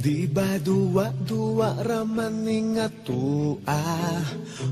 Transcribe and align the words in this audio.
Di 0.00 0.24
ba 0.32 0.56
duwa-duwa 0.56 1.84
raman 1.84 2.48
nga 2.72 2.88
tua 3.04 3.84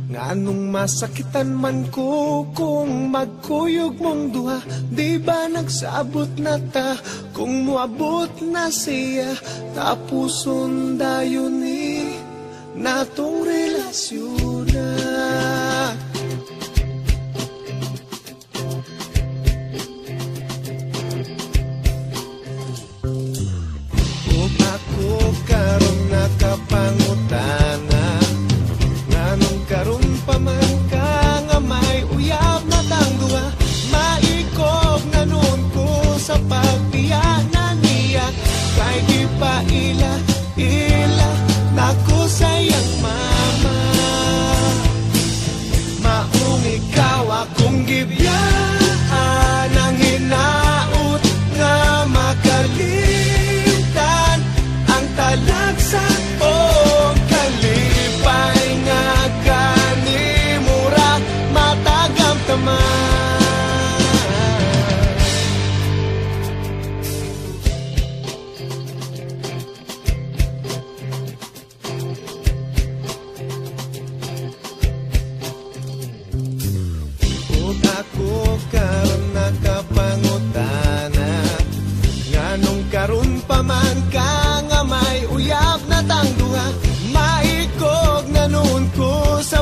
Nganong 0.09 0.73
masakitan 0.73 1.53
man 1.53 1.85
ko 1.93 2.49
kung 2.57 3.13
magkuyog 3.13 4.01
mong 4.01 4.33
duha? 4.33 4.57
Di 4.89 5.21
ba 5.21 5.45
nagsabot 5.53 6.33
na 6.41 6.57
ta 6.73 6.97
kung 7.37 7.69
muabot 7.69 8.41
na 8.49 8.73
siya? 8.73 9.37
Tapuson 9.77 10.97
dayon 10.97 11.61
ni 11.61 12.09
natong 12.81 13.45
relasyon 13.45 14.48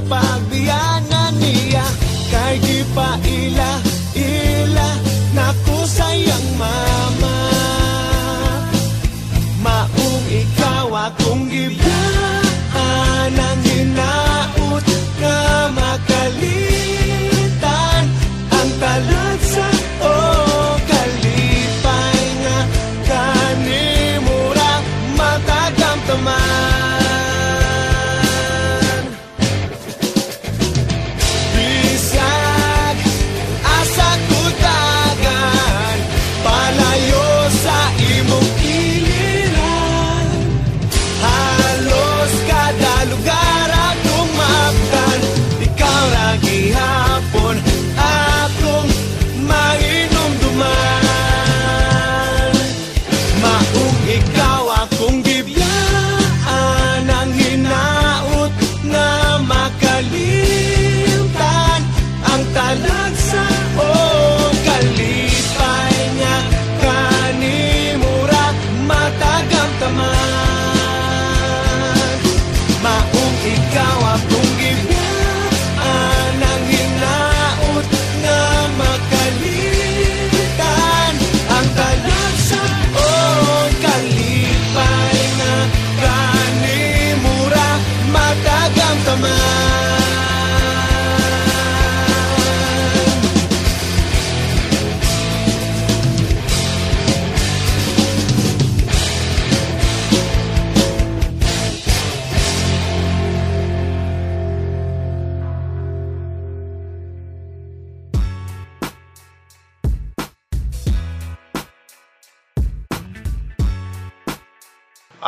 ko 0.07 0.15
sa 0.15 0.39
pagbiyanan 0.39 1.35
niya 1.39 1.87
Kay 2.31 2.85
pa 2.95 3.19
ila, 3.23 3.73
ila 4.15 4.89
Naku 5.35 5.77
sayang 5.87 6.49
mama 6.59 6.96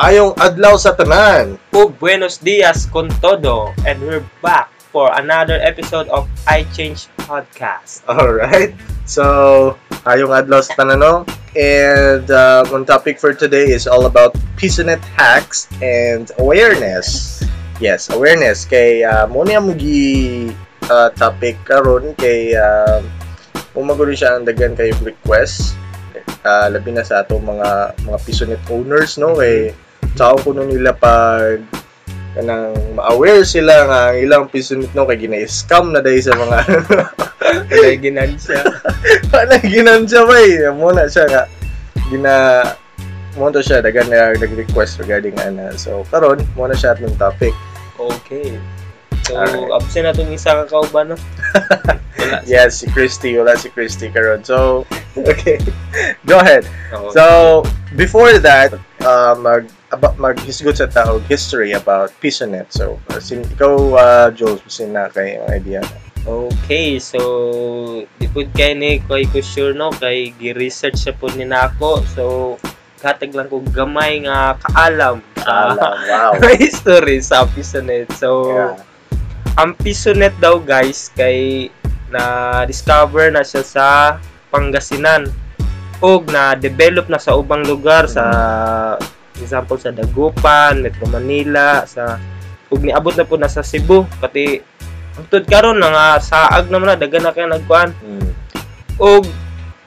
Ayong 0.09 0.33
adlaw 0.41 0.73
sa 0.73 0.97
tanan. 0.97 1.61
Po 1.69 1.93
buenos 1.93 2.41
dias 2.41 2.89
con 2.89 3.13
todo 3.21 3.69
and 3.85 4.01
we're 4.01 4.25
back 4.41 4.73
for 4.89 5.13
another 5.13 5.61
episode 5.61 6.09
of 6.09 6.25
I 6.49 6.65
Change 6.73 7.05
Podcast. 7.29 8.01
Alright. 8.09 8.73
So, 9.05 9.77
ayong 10.09 10.33
adlaw 10.33 10.65
sa 10.65 10.73
tanan. 10.81 11.29
And 11.53 12.25
uh, 12.25 12.65
one 12.73 12.89
topic 12.89 13.21
for 13.21 13.37
today 13.37 13.69
is 13.69 13.85
all 13.85 14.09
about 14.09 14.33
PisoNet 14.57 15.05
hacks 15.13 15.69
and 15.77 16.25
awareness. 16.41 17.37
Yes, 17.77 18.09
awareness 18.09 18.65
kay 18.65 19.05
uh, 19.05 19.29
mo 19.29 19.45
niya 19.45 19.61
mugi 19.61 20.49
uh, 20.89 21.13
topic 21.21 21.61
karon 21.69 22.17
kay 22.17 22.57
uh, 22.57 23.05
umagulo 23.77 24.09
siya 24.17 24.41
ang 24.41 24.49
daghan 24.49 24.73
kay 24.73 24.89
request 25.05 25.77
uh, 26.41 26.65
labi 26.65 26.97
na 26.97 27.05
sa 27.05 27.21
ato 27.21 27.37
mga 27.37 27.93
mga 28.09 28.17
PisoNet 28.25 28.63
owners 28.73 29.21
no 29.21 29.37
kay 29.37 29.69
tao 30.17 30.37
ko 30.41 30.53
nila 30.55 30.95
pag 30.95 31.61
kanang 32.37 32.77
ma-aware 32.93 33.41
sila 33.41 33.89
nga 33.89 33.99
ang 34.13 34.17
ilang 34.21 34.45
PisoNet 34.47 34.93
no 34.93 35.09
kay 35.09 35.17
gina-scam 35.17 35.91
na 35.91 35.99
dahil 35.99 36.21
sa 36.21 36.37
mga 36.37 36.57
Kaya 37.69 37.97
ginansya. 37.97 38.59
Wala 39.33 39.55
ginansya 39.63 40.21
ba 40.25 40.37
eh. 40.37 40.69
Muna 40.73 41.09
siya 41.09 41.25
nga. 41.29 41.43
Gina... 42.09 42.35
Muna 43.37 43.61
siya, 43.61 43.79
dagan 43.79 44.09
na 44.09 44.35
nag-request 44.35 44.99
regarding 44.99 45.37
ana. 45.39 45.71
So, 45.77 46.03
karon 46.09 46.43
muna 46.57 46.73
siya 46.75 46.97
atong 46.97 47.15
topic. 47.15 47.53
Okay. 47.95 48.57
So, 49.23 49.37
Alright. 49.37 49.69
absent 49.69 50.03
na 50.09 50.11
itong 50.11 50.33
isa 50.33 50.57
ka 50.57 50.65
kauban, 50.67 51.13
no? 51.13 51.17
Wala. 52.19 52.41
Yes, 52.49 52.81
si 52.81 52.89
Christy. 52.89 53.37
Wala 53.37 53.55
si 53.55 53.69
Christy 53.69 54.09
karon. 54.09 54.41
So, 54.43 54.83
okay. 55.15 55.61
Go 56.25 56.41
ahead. 56.41 56.65
Oo. 56.91 57.13
So, 57.13 57.23
before 57.95 58.41
that, 58.41 58.75
uh, 59.05 59.37
mag 59.37 59.69
about 59.89 60.15
maghisgot 60.21 60.77
sa 60.77 60.87
tao 60.89 61.17
history 61.25 61.73
about 61.73 62.13
PisoNet. 62.21 62.69
So, 62.69 63.01
sin, 63.17 63.41
ikaw, 63.45 63.73
uh, 63.97 64.27
Jules, 64.31 64.61
sin 64.69 64.93
na 64.93 65.09
kay 65.09 65.41
ang 65.41 65.49
idea. 65.49 65.81
Okay, 66.27 66.99
so 66.99 67.19
di 68.19 68.27
po 68.27 68.43
kay 68.53 68.75
ni 68.75 68.99
ko 69.01 69.15
ko 69.31 69.39
sure 69.39 69.71
no 69.71 69.89
kay 69.89 70.35
gi-research 70.35 70.99
sa 70.99 71.15
po 71.15 71.31
ni 71.33 71.47
nako. 71.47 72.03
So 72.11 72.23
katag 72.99 73.31
lang 73.31 73.47
ko 73.47 73.63
gamay 73.71 74.27
nga 74.27 74.59
kaalam 74.59 75.23
sa 75.39 75.73
Alam, 75.73 75.95
wow. 76.05 76.31
history 76.59 77.23
sa 77.23 77.47
Pisonet. 77.47 78.11
So 78.19 78.51
Yeah. 78.51 78.75
ang 79.55 79.79
Pisonet 79.79 80.35
daw 80.43 80.59
guys 80.59 81.07
kay 81.15 81.71
na 82.11 82.61
discover 82.67 83.31
na 83.31 83.41
siya 83.41 83.63
sa 83.63 83.85
Pangasinan 84.51 85.31
og 86.03 86.27
na 86.29 86.53
develop 86.53 87.07
na 87.07 87.17
sa 87.17 87.39
ubang 87.39 87.63
lugar 87.63 88.05
sa 88.11 88.23
example 89.39 89.75
sa 89.75 89.89
Dagupan, 89.89 90.79
Metro 90.79 91.05
Manila, 91.05 91.83
sa 91.83 92.19
ug 92.67 92.79
niabot 92.79 93.13
na 93.13 93.23
po 93.23 93.33
na 93.33 93.47
sa 93.47 93.61
Cebu 93.61 94.05
pati 94.19 94.61
Hangtod 95.09 95.43
karon 95.43 95.81
nga 95.81 96.15
saag 96.17 96.69
naman 96.69 96.87
na 96.87 96.95
dagan 96.95 97.25
na 97.25 97.33
kay 97.33 97.43
nagkuan 97.43 97.91
Mm. 97.99 98.31
og 98.95 99.23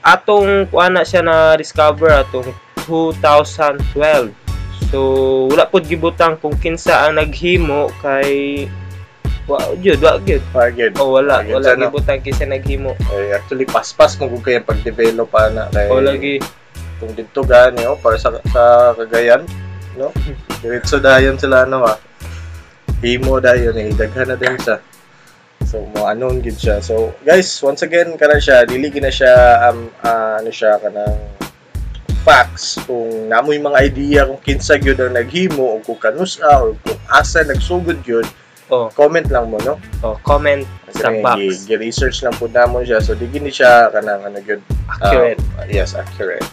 atong 0.02 0.66
kuan 0.66 0.92
na 0.92 1.02
siya 1.02 1.22
na 1.22 1.54
discover 1.54 2.10
atong 2.10 2.50
2012 2.84 4.34
so 4.90 4.98
wala 5.48 5.64
pod 5.64 5.86
gibutang 5.86 6.36
kung 6.36 6.52
kinsa 6.52 7.06
ang 7.06 7.16
naghimo 7.16 7.88
kay 8.02 8.66
wa 9.46 9.58
jud 9.78 9.98
wa 9.98 10.18
gyud 10.18 10.42
Pagid. 10.50 10.98
oh 10.98 11.16
wala 11.16 11.40
Ayun, 11.40 11.58
wala 11.58 11.78
gibutang 11.78 12.20
kinsa 12.20 12.44
naghimo 12.44 12.92
Eh, 13.08 13.32
actually, 13.32 13.64
paspas 13.64 14.18
mo 14.18 14.28
kung 14.28 14.42
kaya 14.42 14.60
pag-develop 14.60 15.28
pa 15.28 15.48
na. 15.48 15.66
Kay, 15.68 15.86
o 15.88 15.98
lagi 15.98 16.34
Kung 17.02 17.18
dito 17.18 17.42
gani, 17.42 17.82
oh, 17.90 17.98
para 17.98 18.14
sa, 18.14 18.30
sa 18.54 18.94
Cagayan, 18.94 19.42
no? 19.98 20.14
Diretso 20.62 21.02
dayon 21.02 21.34
sila, 21.34 21.66
ano, 21.66 21.82
ah. 21.82 21.98
Himo 23.02 23.42
dayon, 23.42 23.74
eh. 23.74 23.90
Daghan 23.90 24.30
na 24.30 24.38
din 24.38 24.54
siya. 24.54 24.78
So, 25.66 25.82
mo 25.90 26.06
anon 26.06 26.38
gid 26.38 26.54
siya. 26.54 26.78
So, 26.78 27.10
guys, 27.26 27.50
once 27.58 27.82
again, 27.82 28.14
kana 28.14 28.38
siya, 28.38 28.62
dili 28.62 28.86
na 29.02 29.10
siya, 29.10 29.34
um, 29.66 29.90
ah, 30.06 30.38
ano 30.38 30.54
siya, 30.54 30.78
kanang 30.78 31.18
facts 32.22 32.78
kung 32.86 33.26
namoy 33.26 33.58
mga 33.58 33.78
idea 33.82 34.20
kung 34.30 34.38
kinsa 34.38 34.78
gyud 34.78 34.94
ang 35.02 35.18
naghimo 35.18 35.74
o 35.74 35.82
kung 35.82 35.98
kanusa 35.98 36.46
or 36.62 36.78
kung 36.86 36.94
asa 37.10 37.42
nagsugod 37.42 37.98
gyud 38.06 38.22
oh 38.70 38.86
comment 38.94 39.26
lang 39.26 39.50
mo 39.50 39.58
no 39.66 39.74
oh 40.06 40.14
comment 40.22 40.62
sa 40.94 41.10
box 41.18 41.66
gi- 41.66 41.74
gi-research 41.74 42.22
lang 42.22 42.30
po 42.38 42.46
namon 42.46 42.86
siya 42.86 43.02
so 43.02 43.18
di 43.18 43.26
gini 43.26 43.50
siya 43.50 43.90
kanang 43.90 44.22
ano 44.22 44.38
gyud 44.38 44.62
accurate 44.86 45.42
Um, 45.58 45.66
yes, 45.66 45.98
accurate. 45.98 46.46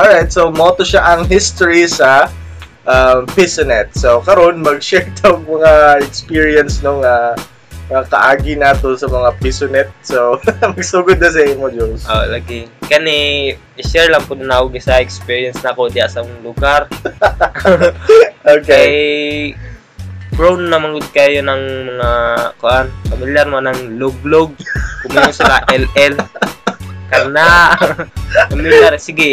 Alright, 0.00 0.32
so 0.32 0.48
moto 0.48 0.80
siya 0.80 1.04
ang 1.04 1.28
history 1.28 1.84
sa 1.84 2.32
um, 2.88 3.28
Pisonet. 3.36 3.92
So 3.92 4.24
karon 4.24 4.64
mag-share 4.64 5.12
tag 5.20 5.44
mga 5.44 6.00
experience 6.00 6.80
nung 6.80 7.04
uh, 7.04 7.36
mga 7.92 8.08
kaagi 8.08 8.56
nato 8.56 8.96
sa 8.96 9.12
mga 9.12 9.36
Pisonet. 9.44 9.92
So 10.00 10.40
magsugod 10.72 11.20
na 11.20 11.28
sa 11.28 11.44
imo, 11.44 11.68
Jules. 11.68 12.08
oh 12.08 12.24
lagi 12.32 12.64
kani 12.88 13.52
i-share 13.76 14.08
lang 14.08 14.24
po 14.24 14.32
na 14.32 14.64
ako 14.64 14.72
sa 14.80 15.04
experience 15.04 15.60
na 15.60 15.76
ko 15.76 15.92
diya 15.92 16.08
sa 16.08 16.24
akong 16.24 16.40
lugar 16.40 16.88
Okay. 18.40 18.64
kay 18.64 18.94
prone 20.32 20.64
naman 20.72 20.96
gud 20.96 21.04
kayo 21.12 21.44
ng 21.44 21.62
mga 21.92 22.10
kuan 22.56 22.88
familiar 23.12 23.44
mo 23.44 23.60
ng 23.60 24.00
luglog 24.00 24.56
kumain 25.04 25.28
sila 25.30 25.60
LL 25.68 26.16
kana 27.10 27.74
familiar 28.48 28.94
sige 29.02 29.26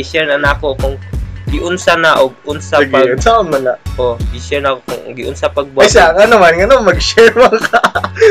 i-share 0.00 0.26
na 0.26 0.38
nako 0.38 0.78
kung 0.78 0.96
giunsa 1.44 1.94
na 1.94 2.18
og 2.18 2.34
unsa 2.44 2.82
Sige, 2.82 2.90
pag 2.90 3.14
saan 3.20 3.46
man 3.46 3.62
na. 3.62 3.74
oh 3.94 4.16
i-share 4.32 4.58
na 4.58 4.74
kung 4.76 5.12
giunsa 5.12 5.46
Ay 5.46 5.54
pagbuhat 5.54 5.86
siya, 5.86 6.10
nga 6.10 6.26
naman, 6.26 6.50
nga 6.56 6.66
naman, 6.66 6.88
mag-share 6.88 7.30
mo 7.30 7.46
ka. 7.46 7.78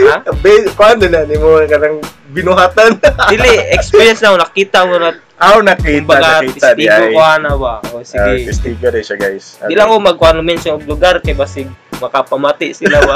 ha 0.10 0.16
Ba- 0.44 0.72
Paano 0.74 1.06
na, 1.08 1.24
ni 1.24 1.38
mo 1.38 1.62
ka 1.62 1.78
ng 1.78 2.04
binuhatan? 2.34 3.00
dili 3.32 3.48
experience 3.72 4.20
na 4.20 4.34
ako, 4.34 4.38
nakita 4.42 4.80
mo 4.84 4.96
na 4.98 5.10
Aw, 5.34 5.60
nakita, 5.60 6.00
kumbaga 6.00 6.30
nakita. 6.40 6.68
di 6.74 6.84
testigo 6.84 7.04
ay. 7.04 7.14
ko 7.14 7.22
na 7.38 7.52
ba 7.54 7.74
o 7.92 7.96
Ah, 7.96 8.04
sige 8.04 8.48
testigo 8.48 8.88
rin 8.88 9.04
siya, 9.04 9.18
guys. 9.18 9.46
Di 9.62 9.76
lang 9.76 9.88
ko 9.88 10.00
magkuano 10.00 10.40
mention 10.40 10.76
og 10.76 10.84
lugar 10.84 11.20
kay 11.20 11.32
basig 11.32 11.68
makapamati 12.04 12.76
sila 12.76 13.00
ba. 13.08 13.16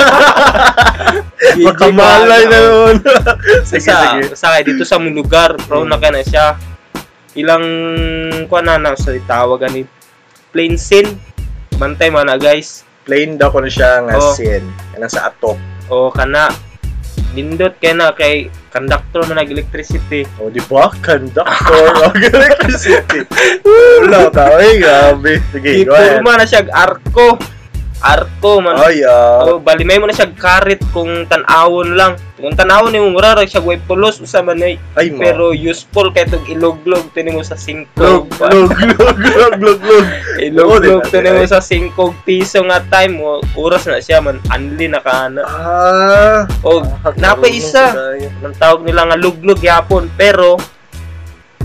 Makamalay 1.60 2.44
na 2.48 2.60
noon. 2.64 2.96
sige, 3.70 3.84
sa, 3.84 4.16
sige. 4.16 4.36
sa 4.36 4.58
dito 4.64 4.84
sa 4.88 4.98
lugar, 5.02 5.60
pro 5.68 5.84
na 5.84 6.00
ka 6.00 6.08
na 6.10 6.24
siya. 6.24 6.56
Ilang 7.38 7.66
kuan 8.48 8.66
na 8.66 8.80
na 8.80 8.96
sa 8.96 9.14
tawagan 9.28 9.76
ni 9.76 9.84
plain 10.56 10.80
scene. 10.80 11.20
Bantay 11.78 12.10
man 12.10 12.32
na 12.32 12.40
guys. 12.40 12.82
Plain 13.06 13.38
daw 13.38 13.54
ko 13.54 13.62
na 13.62 13.70
siya 13.70 14.04
nga 14.04 14.18
Oh. 14.18 14.34
sin. 14.34 14.66
Yan 14.98 15.06
sa 15.08 15.30
ato. 15.30 15.56
O 15.88 16.10
kana 16.12 16.50
nindot 17.38 17.78
kay 17.78 17.94
na 17.94 18.10
kay 18.16 18.50
conductor 18.74 19.22
man 19.30 19.38
nag 19.38 19.54
electricity. 19.54 20.26
O, 20.42 20.50
di 20.50 20.60
ba? 20.66 20.90
Conductor 21.06 21.86
of 22.10 22.14
electricity. 22.18 23.24
Wala 23.64 24.34
ta. 24.34 24.58
Ay, 24.58 24.82
grabe. 24.82 25.38
Sige, 25.54 25.86
go 25.86 25.94
ahead. 25.94 26.26
Na 26.26 26.46
siya 26.46 26.66
arko. 26.74 27.38
Arko 27.98 28.62
man. 28.62 28.78
Ay, 28.78 29.02
ah. 29.02 29.42
Oh, 29.42 29.58
balimay 29.58 29.98
mo 29.98 30.06
na 30.06 30.14
siya 30.14 30.30
og 30.30 30.38
karit 30.38 30.78
kung 30.94 31.26
tan-awon 31.26 31.98
lang. 31.98 32.14
Kung 32.38 32.54
tan-awon 32.54 32.94
ni 32.94 33.02
mura 33.02 33.34
ra 33.34 33.42
siya 33.42 33.58
way 33.58 33.82
pulos 33.82 34.22
usa 34.22 34.46
man 34.46 34.62
ay 34.62 34.78
Ay, 34.94 35.10
mo. 35.10 35.18
pero 35.18 35.50
useful 35.50 36.14
kay 36.14 36.30
tog 36.30 36.46
iloglog 36.46 37.10
tini 37.12 37.34
mo 37.34 37.42
sa 37.42 37.58
5 37.58 37.98
Log, 37.98 38.30
log, 38.38 38.70
log, 38.70 39.18
log, 39.18 39.58
log, 39.58 39.82
log. 39.82 40.06
Oo, 40.06 40.38
iloglog 40.46 41.10
tini 41.10 41.34
mo 41.34 41.42
sa 41.44 41.58
5 41.58 41.98
piso 42.22 42.62
nga 42.62 42.86
time 42.86 43.18
mo 43.18 43.42
oras 43.58 43.90
na 43.90 43.98
siya 43.98 44.22
man 44.22 44.38
anli 44.48 44.86
na 44.86 45.02
kana 45.02 45.42
Ah. 45.42 46.42
o 46.62 46.86
napay 47.18 47.58
isa 47.58 47.98
ang 48.22 48.54
tawag 48.56 48.86
nila 48.86 49.10
nga 49.10 49.18
luglog 49.18 49.58
yapon 49.58 50.06
pero 50.14 50.62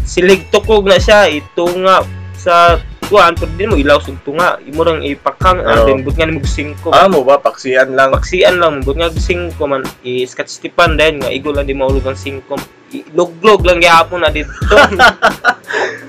silig 0.03 0.49
tukog 0.49 0.89
na 0.89 0.97
siya 0.97 1.29
itunga 1.29 2.03
sa 2.35 2.81
kuan 3.13 3.37
pero 3.37 3.53
din 3.53 3.69
mo 3.69 3.77
ilaw 3.77 4.01
sug 4.01 4.17
tunga 4.23 4.57
imo 4.63 4.81
rang 4.81 5.05
ipakang 5.05 5.61
Oo. 5.61 5.69
and 5.69 5.81
then 5.85 5.99
but 6.01 6.17
nga 6.17 6.25
nimog 6.25 6.49
5 6.49 6.89
Ah, 6.89 7.05
mo 7.07 7.21
ba? 7.21 7.37
Paksian 7.37 7.93
lang. 7.93 8.09
paksian 8.11 8.57
lang 8.57 8.81
but 8.81 8.97
nga 8.97 9.13
5 9.13 9.53
man 9.63 9.85
i-scotch 10.01 10.59
tipan 10.59 10.97
din 10.97 11.21
nga 11.21 11.29
igo 11.29 11.53
lang 11.53 11.69
di 11.69 11.77
maulog 11.77 12.03
ang 12.03 12.17
5 12.17 12.49
luglog 13.13 13.61
lang 13.63 13.79
gyapon 13.79 14.21
na 14.21 14.29
dito 14.29 14.49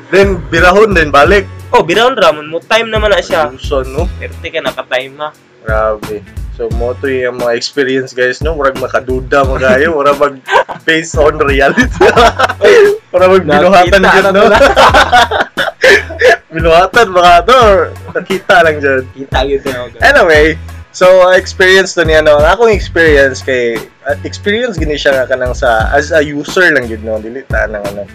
Then, 0.09 0.37
birahon 0.47 0.93
din, 0.93 1.09
balik. 1.09 1.43
oh 1.69 1.81
birawon 1.81 2.13
ramon 2.13 2.47
mo 2.47 2.61
time 2.61 2.87
naman 2.87 3.09
na 3.09 3.19
siya 3.19 3.49
Luson, 3.49 3.83
no? 3.89 4.07
pero 4.15 4.31
di 4.39 4.47
ka 4.47 4.61
nakatime 4.61 5.19
ha 5.19 5.29
Grabe. 5.63 6.19
So, 6.53 6.67
mo 6.75 6.93
to 6.93 7.07
yung 7.07 7.39
mga 7.39 7.55
experience, 7.55 8.11
guys, 8.11 8.43
no? 8.43 8.53
Murag 8.53 8.75
makaduda 8.77 9.41
mo 9.41 9.55
kayo. 9.55 9.95
Murag 9.95 10.19
mag 10.19 10.35
based 10.83 11.15
on 11.15 11.39
reality. 11.39 11.87
Murag 13.09 13.31
mag 13.31 13.45
binuhatan 13.47 14.03
dyan, 14.03 14.21
na 14.21 14.31
no? 14.35 14.43
binuhatan, 16.63 17.11
baka 17.11 17.33
to. 17.43 17.61
Nakita 18.15 18.55
lang 18.63 18.79
dyan. 18.79 19.03
kita 19.11 19.39
yun 19.43 19.59
ako 19.59 19.99
Anyway, 19.99 20.55
so 20.95 21.27
experience 21.35 21.91
to 21.91 22.07
niya 22.07 22.23
no. 22.23 22.39
Akong 22.39 22.71
experience 22.71 23.43
kay 23.43 23.75
uh, 24.07 24.15
experience 24.23 24.79
gini 24.79 24.95
siya 24.95 25.19
nga 25.19 25.35
kanang 25.35 25.51
sa 25.51 25.91
as 25.91 26.15
a 26.15 26.23
user 26.23 26.71
lang 26.71 26.87
gid 26.87 27.03
no 27.03 27.19
dili 27.19 27.43
ta 27.43 27.67
nang 27.67 27.83
ano. 27.83 28.07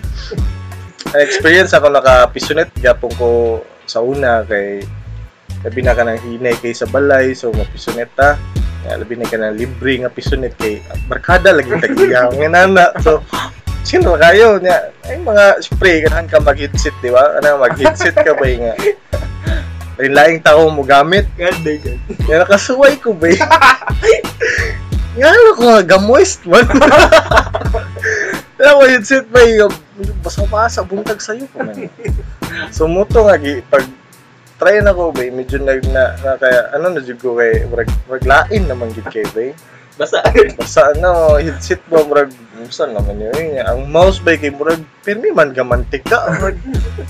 Experience 1.20 1.76
ako 1.76 1.92
naka 1.92 2.32
pisonet 2.32 2.72
gapon 2.80 3.12
ko 3.20 3.30
sa 3.84 4.00
una 4.00 4.40
kay 4.48 4.80
labi 5.60 5.84
na 5.84 5.92
ka 5.92 6.08
ng 6.08 6.20
hinay 6.24 6.56
kay 6.56 6.72
sa 6.72 6.88
balay 6.88 7.36
so 7.36 7.52
mapisonet 7.52 8.08
ta. 8.16 8.40
Kaya 8.80 9.04
labi 9.04 9.20
na 9.20 9.28
ka 9.28 9.36
ng 9.36 9.60
libre 9.60 10.00
nga 10.00 10.08
pisonet 10.08 10.56
kay 10.56 10.80
barkada 11.04 11.52
lagi 11.52 11.68
tagiya 11.76 12.32
nga 12.32 12.48
nana. 12.48 12.96
So 13.04 13.20
sino 13.86 14.14
kayo 14.18 14.58
niya 14.58 14.90
ay 15.06 15.18
mga 15.22 15.44
spray 15.62 16.02
kanahan 16.04 16.28
ka 16.30 16.38
mag-headset 16.42 16.94
di 17.02 17.10
ba? 17.10 17.38
Ano 17.38 17.62
mag-headset 17.62 18.14
ka 18.14 18.32
ba 18.34 18.46
nga? 18.46 18.74
Lain 19.98 20.12
laing 20.18 20.40
tao 20.42 20.70
mo 20.70 20.82
gamit 20.86 21.26
ganda 21.34 21.74
ganda 21.78 22.12
kaya 22.24 22.36
nakasuway 22.44 22.94
ko 22.98 23.14
ba 23.14 23.34
eh. 23.34 23.40
Nga 25.18 25.34
ano 25.34 25.50
ko 25.58 25.62
nga, 25.66 25.82
gamoist 25.82 26.46
man. 26.46 26.62
Kaya 28.54 28.70
mo 28.78 28.86
headset 28.86 29.26
ba 29.34 29.42
yung 29.42 29.74
basa-basa, 30.22 30.86
buntag 30.86 31.18
sa'yo 31.18 31.50
ko 31.50 31.66
man. 31.66 31.90
So 32.70 32.86
muto 32.86 33.26
nga, 33.26 33.34
pag 33.66 33.82
try 34.58 34.82
na 34.82 34.90
ko 34.90 35.14
ba 35.14 35.22
eh, 35.22 35.30
medyo 35.30 35.62
nag 35.62 35.86
na, 35.94 36.18
na 36.18 36.34
kaya 36.34 36.74
ano 36.74 36.90
na 36.90 37.00
jud 37.00 37.22
ko 37.22 37.38
kay 37.38 37.62
murag 37.70 37.86
murag 38.10 38.26
lain 38.26 38.66
naman 38.66 38.90
gid 38.90 39.06
kay 39.06 39.22
ba 39.30 39.54
eh. 39.98 40.00
basta 40.00 40.18
Basta 40.54 40.80
ano, 40.94 41.36
headset 41.42 41.82
ba 41.90 42.06
murag 42.06 42.30
saan 42.70 42.94
naman 42.94 43.18
yun 43.18 43.34
eh. 43.34 43.64
Ang 43.66 43.90
mouse 43.90 44.22
ba 44.22 44.38
kay 44.38 44.54
murag 44.54 44.80
pirmi 45.02 45.34
man 45.34 45.50
gamantika. 45.50 46.30
Murag 46.38 46.58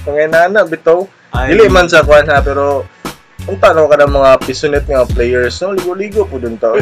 panginana 0.09 0.65
bitaw. 0.65 1.05
Dili 1.49 1.69
man 1.69 1.87
sa 1.87 2.01
kwan 2.01 2.25
ha, 2.33 2.41
pero 2.41 2.89
kung 3.49 3.57
tanaw 3.57 3.89
ka 3.89 3.97
ng 4.03 4.13
mga 4.13 4.31
pisonet 4.45 4.85
nga 4.85 5.09
players, 5.09 5.57
no, 5.65 5.73
ligo-ligo 5.73 6.29
po 6.29 6.37
dun 6.37 6.61
tao. 6.61 6.77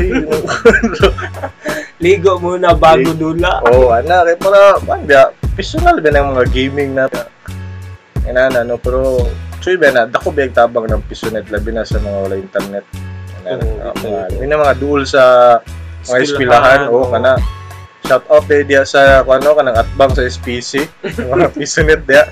Ligo 2.02 2.42
muna 2.42 2.74
bago 2.74 3.14
dula 3.14 3.62
Oo, 3.70 3.88
oh, 3.88 3.94
ana, 3.94 4.26
kay 4.26 4.34
para, 4.34 4.80
banda, 4.82 5.30
personal 5.54 6.02
ba 6.02 6.10
ng 6.10 6.28
mga 6.34 6.44
gaming 6.50 6.98
na, 6.98 7.06
inana, 8.26 8.66
no, 8.66 8.82
pero, 8.82 9.30
suy 9.62 9.78
ba 9.78 9.94
na, 9.94 10.10
dako 10.10 10.34
ba 10.34 10.42
yung 10.42 10.56
tabang 10.58 10.90
ng 10.90 11.06
pisonet, 11.06 11.46
labi 11.54 11.70
na 11.70 11.86
sa 11.86 12.02
mga 12.02 12.18
wala 12.24 12.34
internet. 12.34 12.84
Ah, 13.46 13.54
ito, 13.54 13.66
mga, 14.02 14.42
na 14.42 14.62
mga 14.66 14.76
duel 14.82 15.06
sa 15.06 15.22
mga 16.08 16.22
eskwelahan, 16.22 16.80
oo, 16.88 17.06
oo. 17.06 17.10
kana, 17.10 17.36
shout 18.06 18.24
out 18.30 18.46
eh, 18.48 18.62
diya 18.62 18.86
sa, 18.86 19.26
ano, 19.26 19.50
kanang 19.54 19.78
atbang 19.78 20.12
sa 20.14 20.22
SPC, 20.22 20.86
mga 21.32 21.50
pisonet 21.52 22.02
diya. 22.06 22.24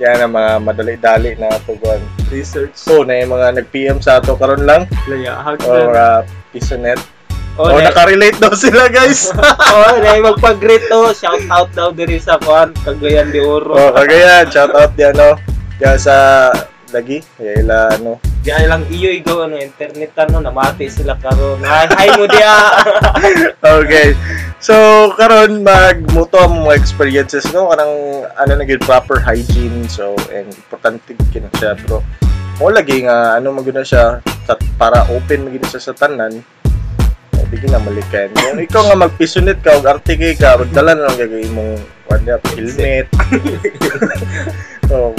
Yan 0.00 0.16
ang 0.24 0.32
mga 0.32 0.52
madali-dali 0.64 1.36
na 1.36 1.60
tuguan. 1.68 2.00
research 2.32 2.72
So, 2.72 3.04
na 3.04 3.20
yung 3.20 3.36
mga 3.36 3.60
nag-PM 3.60 3.98
sa 4.00 4.16
ato 4.16 4.32
karon 4.38 4.64
lang, 4.64 4.88
layahag 5.10 5.60
o 5.66 5.92
mga 5.92 6.24
pisonet. 6.56 7.00
Oh, 7.60 7.76
na- 7.76 7.92
nakarelate 7.92 8.40
daw 8.40 8.56
sila, 8.56 8.88
guys. 8.88 9.28
oh, 9.74 9.94
na 10.00 10.16
magpag-greet 10.22 10.88
to. 10.88 11.12
Shout 11.12 11.44
out 11.52 11.68
daw 11.76 11.92
diri 11.92 12.16
sa 12.16 12.40
kuan 12.40 12.72
Cagayan 12.86 13.28
de 13.28 13.44
Oro. 13.44 13.76
oh, 13.76 13.92
kagayan. 13.92 14.48
Shout 14.48 14.72
out 14.72 14.96
yan, 14.96 15.12
no? 15.12 15.36
Yan 15.82 16.00
sa 16.00 16.48
lagi. 16.94 17.20
Kaya 17.36 17.60
ila, 17.60 17.92
ano. 17.92 18.16
Diyan 18.40 18.72
lang 18.72 18.82
iyo 18.88 19.12
igo 19.12 19.44
ano 19.44 19.60
internet 19.60 20.16
ano 20.16 20.40
namati 20.40 20.88
sila 20.88 21.12
karon. 21.20 21.60
Hi, 21.60 22.08
mo 22.16 22.24
dia. 22.24 22.56
Okay. 23.60 24.16
So, 24.60 24.72
karon 25.16 25.60
magmuto 25.60 26.40
ang 26.40 26.64
mga 26.64 26.76
experiences, 26.76 27.48
no? 27.52 27.68
Kanang, 27.68 28.24
ano 28.40 28.52
na 28.56 28.64
proper 28.80 29.20
hygiene. 29.20 29.84
So, 29.88 30.16
and 30.32 30.48
importante 30.52 31.16
kina 31.32 31.52
siya, 31.60 31.76
bro. 31.84 32.00
Mo 32.60 32.72
lagi 32.72 33.04
nga, 33.04 33.36
ano 33.36 33.52
maguna 33.52 33.84
siya, 33.84 34.24
para 34.80 35.04
open 35.12 35.48
magina 35.48 35.68
siya 35.68 35.92
sa 35.92 35.96
tanan. 35.96 36.40
Eh, 37.36 37.44
di 37.48 37.68
na 37.68 37.80
malikan. 37.80 38.32
Kung 38.36 38.60
ikaw 38.68 38.82
nga 38.88 39.00
magpisunit 39.04 39.60
ka, 39.60 39.80
og 39.80 39.88
artike 39.88 40.36
ka, 40.40 40.60
magdala 40.60 40.96
na 40.96 41.08
lang 41.08 41.16
gagawin 41.20 41.52
mong, 41.56 41.76
wala, 42.08 42.36
helmet. 42.56 43.08
so, 44.88 45.12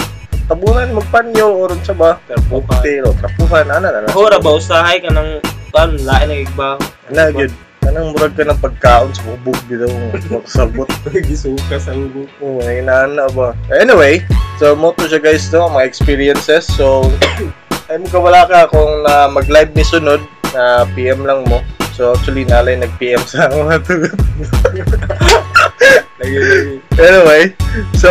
tabunan, 0.52 0.92
magpanyo, 0.92 1.48
oron 1.64 1.80
siya 1.80 1.96
ba? 1.96 2.12
Trapuhan. 2.28 3.08
o 3.08 3.16
trapuhan, 3.16 3.68
ano 3.72 3.88
na 3.88 4.04
na. 4.04 4.12
Ora 4.12 4.36
ba 4.36 4.60
usahay 4.60 5.00
ka 5.00 5.08
ng 5.08 5.40
kuan 5.72 5.96
lain 6.04 6.28
ng 6.28 6.42
igba. 6.44 6.76
Ano, 7.08 7.22
yun. 7.32 7.52
Anong 7.88 8.14
murag 8.14 8.36
ka 8.36 8.44
ng 8.46 8.60
pagkaon 8.60 9.16
sa 9.16 9.24
dito 9.40 9.88
kung 9.88 10.12
magsabot. 10.44 10.86
Gisuka 11.28 11.80
sa. 11.80 11.96
Oo, 11.96 12.60
oh, 12.60 12.84
na 12.84 13.26
ba? 13.32 13.56
Anyway, 13.72 14.22
so 14.60 14.76
mo 14.76 14.92
to 14.94 15.08
siya 15.08 15.24
guys 15.24 15.48
no, 15.56 15.72
mga 15.72 15.88
experiences. 15.88 16.68
So, 16.68 17.08
ay 17.90 17.98
mo 18.04 18.08
wala 18.20 18.44
ka 18.46 18.70
kung 18.70 19.08
na 19.08 19.32
mag-live 19.32 19.72
ni 19.74 19.88
sunod, 19.88 20.20
na 20.52 20.84
PM 20.94 21.24
lang 21.24 21.48
mo. 21.48 21.64
So 21.96 22.16
actually 22.16 22.48
nalay 22.48 22.80
nag-PM 22.80 23.24
sa 23.24 23.48
mga 23.52 23.84
tugot. 23.88 24.16
Anyway, 26.22 27.58
so 27.98 28.10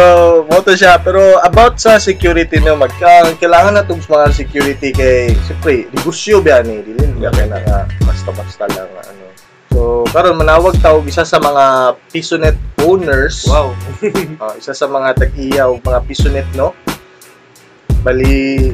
mo 0.51 0.59
to 0.67 0.75
siya 0.75 0.99
pero 0.99 1.39
about 1.47 1.79
sa 1.79 1.95
security 2.03 2.59
no, 2.59 2.75
magka 2.75 3.31
kailangan 3.39 3.79
na 3.79 3.87
tong 3.87 4.03
mga 4.03 4.35
security 4.35 4.91
kay 4.91 5.31
siyempre 5.47 5.87
negosyo 5.95 6.43
ba 6.43 6.59
ni 6.67 6.83
dili 6.83 7.07
niya 7.15 7.31
kay 7.31 7.47
na 7.47 7.87
basta-basta 8.03 8.67
lang 8.75 8.91
ano. 8.91 9.25
So, 9.71 10.03
karon 10.11 10.35
manawag 10.35 10.83
tawag 10.83 11.07
isa 11.07 11.23
sa 11.23 11.39
mga 11.39 11.95
Pisonet 12.11 12.59
owners. 12.83 13.47
Wow. 13.47 13.77
Ah, 14.43 14.57
isa 14.57 14.73
sa 14.73 14.89
mga 14.89 15.15
tag-iyaw, 15.21 15.79
mga 15.79 16.01
pisonet, 16.09 16.49
no? 16.57 16.73
Bali, 18.01 18.73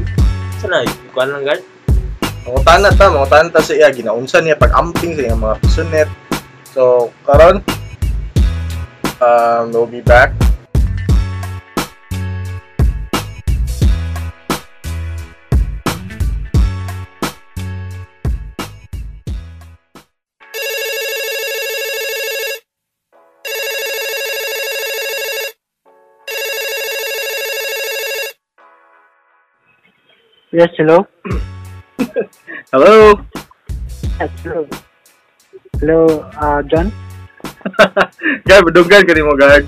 Sana 0.63 0.87
kuan 1.11 1.35
lang 1.35 1.43
guard. 1.43 1.63
mga 2.47 2.63
tana 2.63 2.89
ta, 2.95 3.11
mga 3.11 3.29
tana 3.29 3.49
ta 3.51 3.59
sa 3.59 3.75
iya, 3.75 3.91
ginaunsan 3.91 4.47
niya 4.47 4.55
pag-amping 4.55 5.19
sa 5.19 5.35
mga 5.35 5.57
pisonet. 5.59 6.09
So, 6.71 7.11
karon 7.27 7.61
um, 9.21 9.73
we'll 9.73 9.87
be 9.87 10.01
back. 10.01 10.33
Yes, 30.53 30.71
hello. 30.79 31.07
Hello! 32.73 33.13
Yes, 34.19 34.31
hello. 34.43 34.67
Hello, 35.81 36.07
uh, 36.41 36.63
John? 36.63 36.91
Ka 37.77 39.23
mo, 39.25 39.35
guard. 39.37 39.65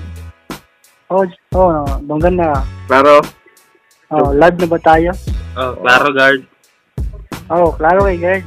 Oh, 1.09 1.25
oh, 1.53 1.81
na. 2.05 2.65
Klaro? 2.85 3.21
Oh, 4.09 4.33
live 4.33 4.57
na 4.57 4.67
ba 4.69 4.79
tayo? 4.81 5.13
Oh, 5.57 5.77
klaro 5.77 6.09
guard. 6.13 6.41
Oh, 7.49 7.73
klaro 7.73 8.09
kay 8.09 8.17
guard. 8.17 8.45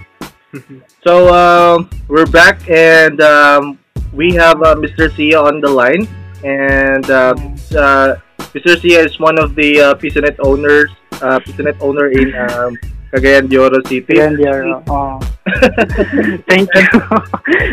So, 1.02 1.35
um, 1.35 1.90
we're 2.07 2.31
back 2.31 2.62
and 2.71 3.19
um, 3.19 3.75
we 4.14 4.38
have 4.38 4.62
uh, 4.62 4.78
Mr. 4.78 5.11
Sia 5.11 5.35
on 5.35 5.59
the 5.59 5.66
line. 5.66 6.07
And 6.47 7.02
uh, 7.11 7.35
uh, 7.75 8.23
Mr. 8.54 8.78
Sia 8.78 9.02
is 9.02 9.19
one 9.19 9.35
of 9.35 9.57
the 9.59 9.81
uh, 9.81 9.95
Pisonet 9.99 10.38
owners, 10.38 10.95
uh, 11.19 11.42
Pisonet 11.42 11.75
owner 11.83 12.07
in 12.14 12.31
um, 12.38 12.78
Cagayan 13.11 13.50
de 13.50 13.59
Oro 13.59 13.83
City. 13.83 14.14
Yan, 14.14 14.37
dear. 14.37 14.62
Oh. 14.87 15.19
Thank 16.50 16.68
you. 16.75 16.87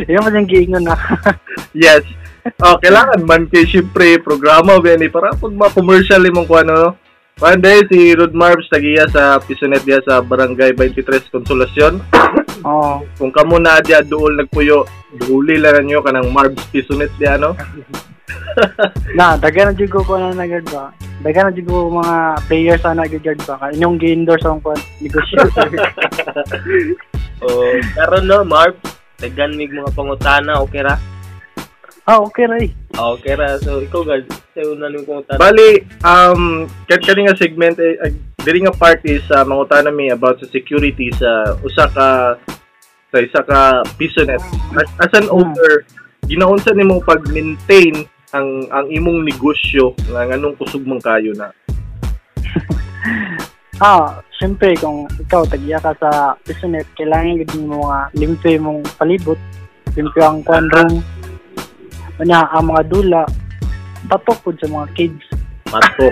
Yan 0.09 0.21
mo 0.25 0.29
yung 0.31 0.49
giingon 0.49 0.85
na. 0.85 0.95
Yes. 1.75 2.01
Oh, 2.65 2.79
kailangan 2.81 3.21
man 3.27 3.45
kay 3.45 3.67
syempre 3.67 4.17
programa 4.17 4.81
ba 4.81 4.95
ni 4.97 5.11
para 5.11 5.35
pag 5.35 5.53
ma-commercial 5.53 6.23
imong 6.25 6.49
kuan 6.49 6.65
no. 6.65 6.97
One 7.39 7.61
day 7.61 7.85
si 7.87 8.11
Rod 8.17 8.35
Marbs 8.35 8.67
tagiya 8.67 9.07
sa 9.07 9.39
Pisonet 9.39 9.85
dia 9.87 10.01
sa 10.03 10.19
Barangay 10.19 10.75
23 10.75 11.29
Consolacion. 11.31 12.01
oh, 12.67 13.05
Kung 13.15 13.31
kamo 13.31 13.61
na 13.61 13.79
dia 13.79 14.03
duol 14.03 14.35
nagpuyo, 14.35 14.83
duuli 15.15 15.61
lang 15.61 15.85
niyo 15.85 16.01
kanang 16.01 16.31
Marbs 16.33 16.65
Pisonet 16.73 17.13
dia 17.15 17.37
no. 17.37 17.53
na, 19.19 19.37
dagan 19.37 19.71
na 19.71 19.77
jigo 19.77 20.03
ko 20.03 20.17
na 20.17 20.35
nagad 20.35 20.65
ba? 20.69 20.93
Dagan 21.21 21.49
na 21.49 21.55
jigo 21.55 21.89
mga 21.89 22.15
players 22.47 22.83
na 22.85 23.03
nagad 23.03 23.39
ba? 23.47 23.69
Inyong 23.73 23.97
gi-endorse 23.97 24.47
ang 24.47 24.61
kwan, 24.61 24.79
negosyo. 25.01 25.43
Oh, 27.39 27.71
karon 27.95 28.27
no, 28.27 28.43
Marv. 28.43 28.75
Dagan 29.19 29.55
mig 29.55 29.71
mga 29.71 29.95
pangutana, 29.95 30.59
okay 30.59 30.83
ra? 30.83 30.99
ah, 32.09 32.19
okay 32.25 32.45
ray. 32.49 32.67
Ah, 32.97 33.13
okay 33.13 33.37
ra. 33.37 33.55
So 33.61 33.85
ikaw 33.85 34.01
guard, 34.01 34.25
sa 34.27 34.65
una 34.65 34.89
ning 34.89 35.05
pangutana. 35.05 35.37
Bali, 35.37 35.85
um, 36.01 36.65
kat 36.89 37.05
kani 37.05 37.29
nga 37.29 37.37
segment, 37.37 37.77
eh, 37.77 37.95
uh, 38.01 38.11
diri 38.41 38.65
nga 38.65 38.73
part 38.73 39.03
is 39.05 39.21
uh, 39.29 39.45
mangutana 39.45 39.93
mi 39.93 40.09
about 40.09 40.41
sa 40.41 40.49
security 40.49 41.13
sa 41.13 41.53
usa 41.61 41.85
ka 41.91 42.39
sa 43.13 43.17
isa 43.21 43.41
ka 43.45 43.85
Pisonet. 43.95 44.41
As, 44.73 44.89
as 44.99 45.11
an 45.21 45.27
owner, 45.29 45.85
ginaunsa 46.25 46.73
nimo 46.73 46.99
pag-maintain 47.05 48.07
ang 48.29 48.69
ang 48.69 48.85
imong 48.89 49.25
negosyo 49.25 49.97
nga 50.09 50.25
nganong 50.29 50.57
kusog 50.57 50.85
man 50.85 51.01
kayo 51.01 51.33
na. 51.33 51.49
Ah, 53.79 54.19
siyempre, 54.35 54.75
kung 54.75 55.07
ikaw, 55.23 55.47
tagiya 55.47 55.79
ka 55.79 55.95
sa 56.03 56.35
Pisonet, 56.43 56.83
kailangan 56.99 57.39
gid 57.39 57.63
mo 57.63 57.87
mga 57.87 58.11
limpe 58.11 58.51
mong 58.59 58.83
palibot, 58.99 59.39
limpe 59.95 60.19
ang 60.19 60.43
kwan 60.43 60.67
room, 60.75 60.99
Kanya, 62.19 62.43
ang 62.51 62.67
mga 62.67 62.91
dula, 62.91 63.23
patok 64.11 64.35
po 64.43 64.51
sa 64.59 64.67
mga 64.67 64.87
kids. 64.99 65.23
Patok. 65.71 66.11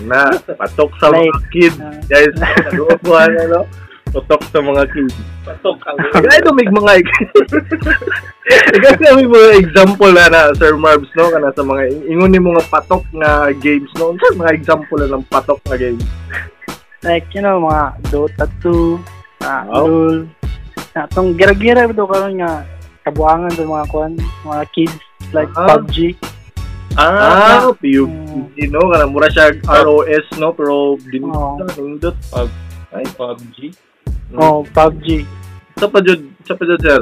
na, 0.12 0.28
patok 0.52 0.92
sa 1.00 1.08
mga 1.08 1.32
Like, 1.32 1.40
kids. 1.48 1.80
ah, 1.80 1.96
Guys, 2.12 2.34
naguupuan 2.68 3.32
ano? 3.40 3.64
Patok 4.08 4.42
sa 4.48 4.60
mga 4.60 4.82
kids. 4.88 5.16
Patok 5.44 5.78
ang 5.84 5.96
Kaya 6.16 6.40
ito 6.40 6.50
may 6.50 6.64
mga 6.64 6.92
Kasi 8.84 9.04
may 9.12 9.28
mga 9.28 9.50
example 9.60 10.10
na 10.10 10.26
na 10.26 10.42
Sir 10.56 10.72
Marbs 10.74 11.12
no 11.12 11.28
kana 11.28 11.52
sa 11.52 11.60
mga 11.60 11.82
ingon 12.08 12.32
ni 12.32 12.40
mga 12.40 12.64
patok 12.66 13.04
nga 13.12 13.52
games 13.54 13.90
no. 13.96 14.12
Unsa 14.12 14.32
mga 14.32 14.56
example 14.56 14.98
na 14.98 15.12
ng 15.12 15.24
patok 15.28 15.60
nga 15.68 15.76
games? 15.76 16.04
like, 16.98 17.30
you 17.30 17.38
know, 17.38 17.62
mga 17.62 17.94
Dota 18.10 18.44
2, 18.60 18.98
ah, 19.46 19.62
Wow. 19.70 19.86
LOL. 19.86 20.16
Na, 20.96 21.06
itong 21.06 21.38
gira-gira 21.38 21.86
ito 21.86 22.02
karon 22.02 22.42
nga, 22.42 22.66
kabuangan 23.06 23.54
sa 23.54 23.62
mga 23.62 23.86
kwan, 23.86 24.12
mga 24.42 24.64
kids, 24.74 24.98
like 25.30 25.46
Ah. 25.54 25.78
PUBG. 25.78 26.18
Ah, 26.98 27.62
Ah, 27.62 27.70
PUBG 27.70 28.66
no 28.66 28.90
kana 28.90 29.06
mura 29.06 29.30
siya 29.30 29.54
ROS 29.62 30.26
no 30.42 30.50
pero 30.50 30.98
din 31.06 31.22
pag 31.22 32.50
ay 32.90 33.06
PUBG. 33.14 33.70
Oh, 34.36 34.60
PUBG. 34.66 35.24
sa 35.78 35.86
pa 35.86 36.02
jud 36.02 36.20
sa 36.44 36.52
pa 36.52 36.66
jud 36.66 36.80
sir. 36.82 37.00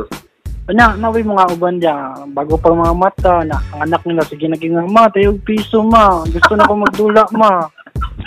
Kanya, 0.66 0.98
naway 0.98 1.22
mga 1.22 1.54
uban 1.54 1.78
diya, 1.78 2.26
bago 2.34 2.58
pa 2.58 2.74
mga 2.74 2.94
mata, 2.94 3.34
na 3.46 3.62
ang 3.70 3.86
anak 3.86 4.02
nila, 4.02 4.26
sige 4.26 4.50
naging 4.50 4.74
ma, 4.90 5.06
tayo 5.08 5.38
piso 5.40 5.78
ma, 5.80 6.26
gusto 6.26 6.58
na 6.58 6.66
ko 6.66 6.74
magdula 6.74 7.22
ma. 7.32 7.70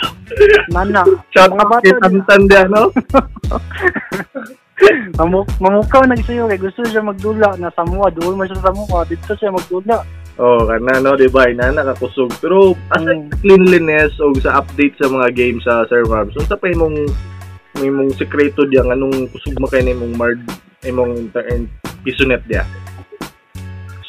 Nana, 0.73 1.03
Shout 1.35 1.51
mga 1.51 1.67
bata, 1.67 1.95
Tantan 1.99 2.47
dia 2.47 2.63
no. 2.65 2.89
Mamu 5.19 5.43
mamukaw 5.59 6.07
na 6.07 6.15
sayo 6.23 6.47
kay 6.47 6.55
gusto 6.55 6.87
siya 6.87 7.03
magdula 7.03 7.59
na 7.59 7.67
Samoa, 7.75 8.07
doon 8.07 8.39
man 8.39 8.47
siya 8.47 8.63
sa 8.63 8.71
Samoa, 8.71 9.03
dito 9.03 9.35
siya 9.35 9.51
magdula. 9.51 9.99
Oh, 10.39 10.63
kana 10.63 11.03
no, 11.03 11.19
di 11.19 11.27
ba? 11.27 11.51
Ina 11.51 11.75
nakakusog. 11.75 12.31
Pero 12.39 12.71
aside 12.95 13.27
Mm. 13.27 13.35
cleanliness 13.43 14.15
o 14.23 14.31
sa 14.39 14.63
update 14.63 14.95
sa 14.95 15.11
mga 15.11 15.35
games 15.35 15.67
sa 15.67 15.83
Sir 15.91 16.07
Marbs, 16.07 16.39
unsa 16.39 16.55
pa 16.55 16.71
imong 16.71 16.95
imong 17.83 18.11
sekreto 18.15 18.65
diya 18.67 18.83
nganong 18.85 19.29
kusog 19.31 19.55
mo 19.59 19.67
kay 19.67 19.83
nimong 19.83 20.15
mard 20.15 20.39
imong 20.83 21.15
inter- 21.15 21.67
pisonet 22.03 22.43
diya? 22.47 22.63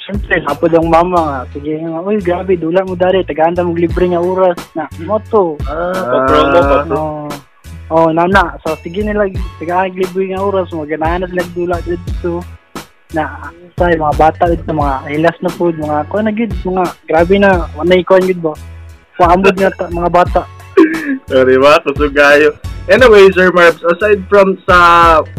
Siyempre, 0.06 0.42
hapod 0.42 0.74
ang 0.74 0.90
mama 0.90 1.20
nga. 1.22 1.40
Sige 1.54 1.78
nga, 1.78 2.02
uy, 2.02 2.18
grabe, 2.18 2.58
dula 2.58 2.82
mo 2.82 2.98
dari, 2.98 3.22
tagaanda 3.22 3.62
mo 3.62 3.74
libre 3.78 4.10
nga 4.10 4.18
oras 4.18 4.58
na, 4.74 4.90
moto. 5.06 5.54
Ah, 5.70 5.94
pa-promo 5.94 6.58
pa 6.58 6.78
to. 6.82 6.94
Oh, 6.98 7.28
oh, 7.94 8.08
nana. 8.10 8.58
So, 8.66 8.74
sige 8.82 9.06
nila, 9.06 9.30
tagaan 9.62 9.94
libre 9.94 10.34
nga 10.34 10.42
oras, 10.42 10.74
maganahan 10.74 11.22
na 11.22 11.30
sila 11.30 11.44
dula 11.54 11.76
dito. 11.86 12.42
na 13.10 13.50
sa 13.74 13.90
mga 13.90 14.14
bata 14.22 14.46
sa 14.54 14.70
mga 14.70 14.94
hilas 15.10 15.34
na 15.42 15.50
food 15.50 15.74
mga 15.82 16.06
kuan 16.14 16.30
na 16.30 16.30
gid 16.30 16.54
mga 16.62 16.84
grabe 17.10 17.42
na 17.42 17.66
wanay 17.74 18.06
kuan 18.06 18.22
gid 18.22 18.38
ba 18.38 18.54
paambod 19.18 19.58
nga 19.58 19.74
ta, 19.74 19.90
mga 19.90 20.10
bata 20.14 20.46
di 21.48 21.56
ba? 21.60 21.76
Kusog 21.84 22.14
kayo. 22.14 22.56
Anyway, 22.90 23.30
Sir 23.30 23.54
Marbs, 23.54 23.78
aside 23.87 24.26
from 24.26 24.59
sa 24.66 24.78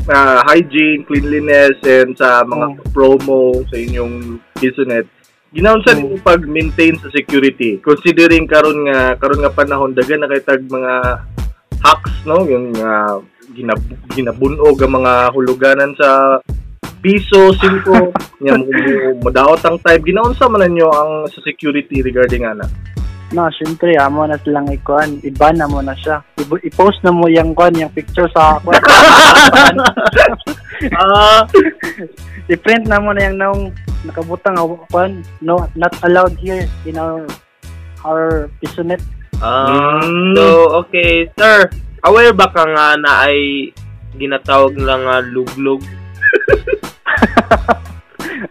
ah, 0.08 0.40
hygiene, 0.48 1.04
cleanliness, 1.04 1.76
and 1.84 2.16
sa 2.16 2.48
mga 2.48 2.80
Mm. 2.80 2.96
promo 2.96 3.60
sa 3.68 3.76
inyong 3.76 4.40
Pisonet, 4.56 5.04
ginaon 5.52 5.84
sa 5.84 5.92
Mm. 5.92 6.00
nimo 6.00 6.16
pag-maintain 6.24 6.96
sa 7.04 7.12
security? 7.12 7.76
Considering 7.84 8.48
karon 8.48 8.88
nga 8.88 9.20
karon 9.20 9.44
nga 9.44 9.52
panahon 9.52 9.92
dagan 9.92 10.24
na 10.24 10.32
kay 10.32 10.40
tag 10.40 10.64
mga 10.64 11.28
hacks 11.84 12.24
no, 12.24 12.48
yung 12.48 12.72
uh, 12.80 13.20
ginab 13.52 13.84
ginabunog 14.16 14.80
ang 14.80 15.04
mga 15.04 15.14
huluganan 15.36 15.92
sa 16.00 16.40
piso, 17.04 17.52
5, 17.52 18.16
nya 18.40 18.56
mo 18.56 18.64
madaot 19.28 19.60
ang 19.68 19.76
type. 19.84 20.08
Ginaon 20.08 20.40
sa 20.40 20.48
man 20.48 20.64
ninyo 20.64 20.88
ang 20.88 21.28
sa 21.28 21.44
security 21.44 22.00
regarding 22.00 22.48
ana? 22.48 22.64
Na 23.32 23.48
syempre 23.50 23.96
amo 23.96 24.24
na 24.24 24.36
silang 24.38 24.68
ikuan. 24.68 25.18
Iba 25.22 25.52
na 25.52 25.66
mo 25.66 25.80
na 25.80 25.94
siya. 25.94 26.22
I- 26.36 26.62
i-post 26.64 27.02
na 27.02 27.10
mo 27.10 27.26
yung 27.26 27.52
kuan 27.52 27.74
yung 27.74 27.90
picture 27.90 28.28
sa 28.30 28.56
kuan 28.60 28.76
Ah, 30.98 31.46
i-print 32.52 32.86
na 32.86 32.98
mo 32.98 33.12
na 33.12 33.26
yung 33.26 33.38
naong 33.38 33.64
nakabutang 34.04 34.56
kuan. 34.88 35.22
No 35.40 35.66
not 35.74 35.92
allowed 36.02 36.36
here 36.36 36.66
in 36.84 36.96
our 36.96 37.24
our 38.04 38.48
pisonet 38.60 39.00
Ah, 39.40 39.98
Mm. 40.02 40.34
so, 40.38 40.44
okay, 40.80 41.26
sir. 41.34 41.66
Aware 42.04 42.30
ba 42.32 42.46
ka 42.46 42.62
nga 42.62 42.94
na 42.94 43.26
ay 43.26 43.70
ginatawag 44.14 44.74
nila 44.74 44.94
nga 45.02 45.16
luglog? 45.24 45.82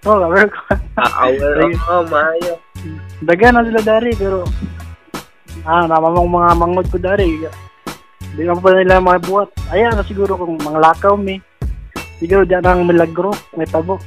oh 0.03 0.19
aware 0.21 0.49
ko 0.51 0.59
Ah, 0.99 1.27
aware 1.27 1.71
ako, 1.71 1.95
maayo. 2.11 2.53
Dagan 3.21 3.61
na 3.61 3.67
sila 3.67 3.81
dari 3.85 4.13
pero 4.17 4.49
ah 5.69 5.85
namamang 5.85 6.29
mga 6.29 6.51
mangod 6.57 6.87
ko 6.89 6.97
dari. 6.97 7.45
Di 8.31 8.47
naman 8.47 8.63
pa 8.63 8.71
nila 8.73 9.03
mga 9.03 9.25
buhat 9.27 9.49
ayan 9.75 9.97
na 9.99 10.07
siguro 10.07 10.39
kung 10.39 10.57
mga 10.57 10.81
lakaw 10.81 11.19
mi 11.19 11.37
siguro 12.21 12.47
diyan 12.47 12.65
ang 12.65 12.89
milagro 12.89 13.33
may 13.59 13.69
tabo. 13.69 14.01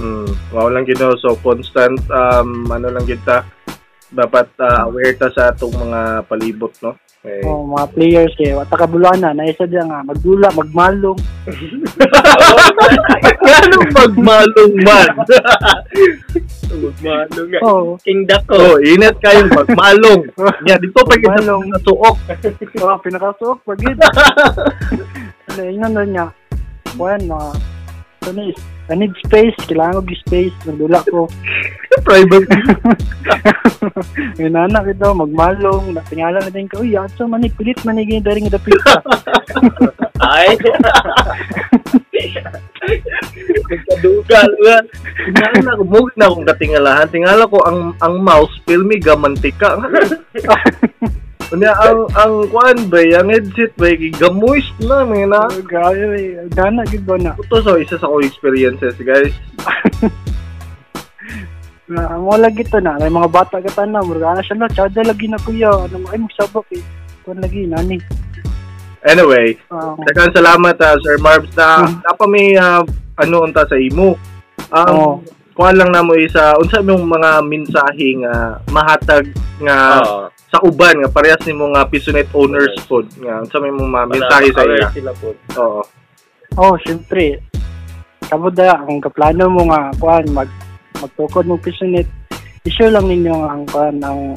Mm, 0.00 0.32
wow 0.56 0.70
lang 0.72 0.88
gino 0.88 1.12
so 1.20 1.36
constant 1.44 2.00
um 2.08 2.64
ano 2.72 2.88
lang 2.88 3.04
kita 3.04 3.44
dapat 4.10 4.48
uh, 4.58 4.88
aware 4.88 5.14
ta 5.14 5.28
sa 5.30 5.52
atong 5.52 5.76
mga 5.76 6.24
palibot 6.26 6.72
no. 6.82 6.96
Okay. 7.20 7.44
oh, 7.44 7.68
mga 7.68 7.86
players 7.92 8.32
eh 8.40 8.56
wata 8.56 8.80
kabulana 8.80 9.36
na 9.36 9.44
isa 9.44 9.68
diyan 9.68 9.92
nga 9.92 10.00
magdula 10.08 10.48
magmalong 10.56 11.20
Anong 13.60 13.92
magmalong 13.92 14.74
man? 14.80 15.08
Magmalong 16.70 17.48
nga. 17.52 17.60
oh 17.60 18.00
King 18.00 18.24
Dako. 18.24 18.56
oh, 18.56 18.76
init 18.80 19.20
kayong 19.20 19.52
magmalong. 19.52 20.32
Yeah, 20.64 20.80
dito 20.80 20.96
pa 20.96 21.12
kita 21.12 21.44
Magmalong. 21.44 21.68
sa 21.68 21.78
suok. 21.84 22.16
oh 22.80 22.96
pinakasuok 23.04 23.58
pagid 23.68 24.00
ano 25.50 25.60
yun 25.60 25.92
na 25.92 26.02
niya 26.08 26.26
kuan 26.96 27.20
mga 27.20 27.48
ano 28.22 28.40
is 28.48 28.60
I 28.90 28.98
need 28.98 29.14
space 29.22 29.56
kailangan 29.70 30.02
ko 30.02 30.14
space 30.26 30.56
nagdula 30.66 30.98
ko 31.06 31.30
Private. 32.06 32.46
Yung 34.40 34.54
anak 34.54 34.94
ito, 34.94 35.10
magmalong, 35.10 35.90
natingala 35.90 36.38
na 36.38 36.50
din 36.50 36.70
ka, 36.70 36.78
uy, 36.78 36.94
aso 36.94 37.26
manig, 37.26 37.50
pilit 37.58 37.82
manigin 37.82 38.22
dari 38.22 38.46
nga 38.46 38.54
dapita. 38.54 39.02
Ay. 40.22 40.54
Nagkadugal 43.68 44.50
nga. 44.62 44.76
Tingala 45.34 45.78
ko, 45.78 45.82
mugit 45.82 46.14
na 46.14 46.26
akong 46.30 46.46
katingalahan. 46.46 47.08
Tingala 47.10 47.42
ko 47.50 47.58
ang 47.66 47.92
ang 47.98 48.14
mouse 48.22 48.54
filmy 48.64 49.02
gamantika. 49.02 49.74
Unya 51.50 51.74
ang 51.74 52.06
ang 52.14 52.46
kuan 52.46 52.78
ba, 52.86 53.02
ang 53.02 53.26
headset 53.26 53.74
ba 53.74 53.90
gigamoist 53.90 54.70
na 54.86 55.02
mga 55.02 55.26
na. 55.26 55.40
Oh, 55.50 56.14
eh. 56.14 56.46
gana, 56.46 56.86
gid 56.86 57.02
ba 57.02 57.18
na. 57.18 57.34
Ito 57.34 57.58
so 57.58 57.74
isa 57.74 57.98
sa 57.98 58.06
ko 58.06 58.22
experiences, 58.22 58.94
guys. 59.02 59.34
Na, 61.90 62.14
mo 62.22 62.38
lagi 62.38 62.62
to 62.62 62.78
na, 62.78 62.94
may 63.02 63.10
mga 63.10 63.26
bata 63.34 63.58
ka 63.58 63.82
na, 63.82 63.98
murga 63.98 64.38
na 64.38 64.46
siya 64.46 64.62
na, 64.62 64.70
tsada 64.70 65.02
lagi 65.02 65.26
na 65.26 65.42
kuya, 65.42 65.74
ano, 65.74 66.06
ay, 66.14 66.22
magsabak 66.22 66.62
eh. 66.70 66.78
Kuan 67.26 67.42
lagi, 67.42 67.66
nani. 67.66 67.98
Anyway, 69.02 69.58
Ah, 69.74 69.98
Daghang 70.06 70.30
salamat 70.30 70.78
ah, 70.78 70.94
Sir 71.02 71.18
Marbs 71.18 71.50
na 71.58 71.82
Hmm. 71.82 71.98
napa 72.06 72.24
may 72.30 72.54
ah, 72.54 72.86
ano 73.18 73.42
unta 73.42 73.66
sa 73.66 73.74
imo. 73.74 74.14
Um, 74.70 74.86
Oo. 74.94 75.12
kuha 75.56 75.74
lang 75.74 75.90
namo 75.90 76.14
isa 76.14 76.54
unsa 76.62 76.78
mong 76.78 77.08
mga 77.10 77.30
mensahe 77.42 78.08
nga 78.22 78.60
mahatag 78.70 79.26
nga 79.58 79.98
Oo. 79.98 80.28
Sa 80.50 80.58
uban 80.66 80.98
nga 80.98 81.10
parehas 81.14 81.46
nimo 81.46 81.70
nga 81.70 81.86
Pisonet 81.86 82.26
owners 82.34 82.74
Owners. 82.74 82.86
pod 82.90 83.06
nga 83.22 83.38
unsa 83.38 83.62
may 83.62 83.70
mga 83.70 84.02
mensahe 84.10 84.48
sa 84.50 84.66
ila. 84.66 84.90
sila 84.90 85.12
po. 85.14 85.30
Oo. 85.62 85.82
oh, 86.58 86.74
syempre, 86.82 87.38
kabod 88.26 88.58
na, 88.58 88.82
kung 88.82 88.98
kaplano 88.98 89.46
mo 89.46 89.70
nga, 89.70 89.94
kuan, 90.02 90.26
mag, 90.34 90.50
magtukod 90.98 91.46
mo 91.46 91.54
pisonet, 91.62 92.10
i-share 92.66 92.90
lang 92.90 93.06
ninyo 93.06 93.34
ang, 93.46 93.62
kuan, 93.70 94.02
ang, 94.02 94.34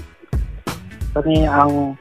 kani, 1.17 1.49
ang 1.49 1.97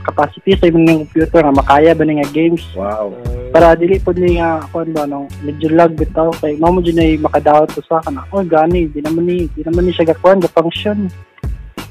capacity 0.00 0.56
sa 0.56 0.68
inyong 0.68 1.04
computer 1.04 1.44
nga 1.44 1.52
makaya 1.52 1.92
ba 1.92 2.08
nga 2.08 2.32
games 2.32 2.64
Wow. 2.72 3.12
para 3.52 3.76
dili 3.76 4.00
pod 4.00 4.16
ni 4.16 4.40
nga 4.40 4.64
kuan 4.72 4.88
ba 4.96 5.04
no 5.04 5.28
medyo 5.44 5.68
lag 5.76 5.92
bitaw 5.92 6.32
kay 6.40 6.56
mao 6.56 6.72
mo 6.72 6.80
ay 6.80 7.20
makadawat 7.20 7.68
to 7.76 7.84
sa 7.84 8.00
kana 8.00 8.24
oh 8.32 8.40
gani 8.40 8.88
di 8.88 9.04
naman 9.04 9.28
ni 9.28 9.44
di 9.52 9.60
naman 9.60 9.84
ni 9.84 9.92
siya 9.92 10.08
gakuan 10.16 10.40
ga 10.40 10.48
function 10.56 11.12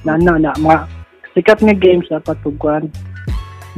na 0.01 0.17
na 0.17 0.41
na 0.41 0.57
mga 0.57 0.98
sikat 1.39 1.63
nga 1.63 1.71
games 1.71 2.11
dapat 2.11 2.35
tugkuan 2.43 2.91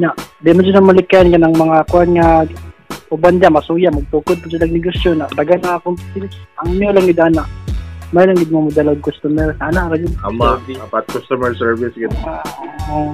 na 0.01 0.09
di 0.41 0.49
mo 0.49 0.65
na 0.65 0.81
malikan 0.81 1.29
ka 1.29 1.37
ng 1.37 1.53
mga 1.53 1.77
kuan 1.93 2.09
nga 2.17 2.41
uban 3.13 3.37
dia 3.37 3.53
masuya 3.53 3.93
magtukod 3.93 4.41
po 4.41 4.49
sila 4.49 4.65
negosyo 4.65 5.13
na 5.13 5.29
dagan 5.37 5.61
na 5.61 5.77
akong 5.77 6.01
skills 6.09 6.33
ang 6.57 6.73
niyo 6.73 6.89
lang 6.89 7.05
gidana 7.05 7.45
may 8.09 8.25
lang 8.25 8.33
gid 8.41 8.49
mo 8.49 8.65
modalag 8.65 8.97
customer 9.05 9.53
ana 9.61 9.93
ra 9.93 9.95
gid 10.01 10.09
Ama, 10.25 10.57
apat 10.57 11.05
customer 11.13 11.53
service 11.53 11.93
gid. 11.93 12.09
uh, 12.25 13.13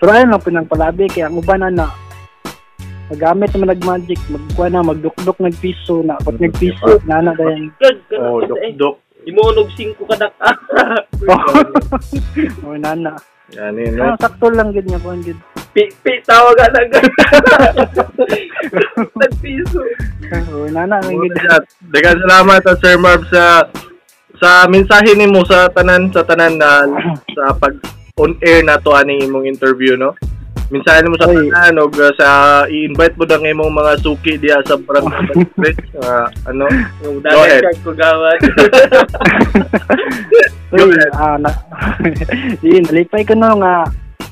pero 0.00 0.16
ayun 0.16 0.32
lang 0.32 0.40
pinangpalabi 0.40 1.12
kaya 1.12 1.28
ang 1.28 1.36
uban 1.36 1.68
na 1.68 1.92
magamit 3.12 3.52
naman 3.52 3.76
nag-magic, 3.76 4.16
magkuha 4.32 4.72
na, 4.72 4.80
magdukdok 4.80 5.36
nagpiso 5.36 6.00
na, 6.00 6.16
pag 6.16 6.40
nagpiso, 6.40 6.96
na 7.04 7.20
na 7.20 7.36
dayan. 7.36 7.68
Good. 7.76 8.00
Oh, 8.16 8.40
dok 8.40 8.56
dok. 8.80 8.96
Imunog 9.28 9.68
5 9.76 10.00
kadak. 10.08 10.32
Oh, 12.66 12.74
nana. 12.82 13.14
Yan 13.52 13.76
yun, 13.76 14.00
no? 14.00 14.12
Ah, 14.12 14.16
sakto 14.16 14.48
lang 14.48 14.72
gid 14.72 14.88
niya 14.88 15.00
kuan 15.04 15.20
gid. 15.20 15.36
Pi, 15.76 15.84
pi, 16.00 16.24
tawag 16.24 16.56
ka 16.56 16.72
na. 16.72 16.80
Nagpiso. 19.20 19.80
Oh, 20.52 20.64
nana 20.72 20.96
lang 20.96 21.16
gid. 21.20 21.36
Salamat 21.92 22.64
ah, 22.64 22.76
Sir 22.80 22.96
Marv 22.96 23.28
sa 23.28 23.68
sa 24.40 24.64
mensahe 24.66 25.12
nimo 25.14 25.44
sa 25.44 25.68
tanan 25.70 26.08
sa 26.10 26.24
tanan 26.24 26.56
na 26.56 26.88
sa 27.30 27.52
pag 27.54 27.76
on 28.18 28.34
air 28.42 28.64
na 28.64 28.80
to 28.80 28.90
ani 28.96 29.22
imong 29.22 29.46
interview 29.46 30.00
no. 30.00 30.16
Mensahe 30.72 31.04
nimo 31.04 31.20
sa 31.20 31.28
Oy. 31.28 31.52
tanan 31.52 31.84
og 31.84 31.92
uh, 32.00 32.08
sa 32.16 32.28
i-invite 32.64 33.12
mo 33.14 33.28
dang 33.28 33.44
imong 33.44 33.68
mga 33.68 33.92
suki 34.00 34.40
diya 34.40 34.56
sa 34.64 34.80
Bridge 34.80 35.84
uh, 36.00 36.24
ano. 36.48 36.64
Yung 37.04 37.20
Go 37.20 37.28
ahead. 37.44 37.60
dagat 37.60 37.76
kag 37.76 37.80
kugawad. 37.84 38.38
Go 40.72 40.80
Uy, 40.88 40.96
ahead. 40.96 41.12
ah, 41.12 41.36
na, 41.36 41.50
di, 42.64 42.80
nalipay 42.80 43.20
ko 43.20 43.36
no 43.36 43.60
nga 43.60 43.84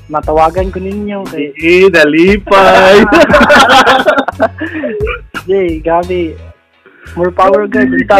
matawagan 0.09 0.73
ko 0.73 0.81
ninyo 0.81 1.21
kay 1.29 1.53
Di 1.53 1.85
dalipay. 1.87 3.05
Jay, 5.45 5.77
Gabi. 5.77 6.33
More 7.13 7.29
power 7.29 7.65
guys, 7.65 7.85
unta. 7.85 8.17